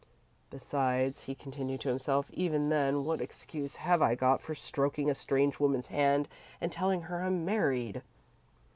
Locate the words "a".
5.11-5.13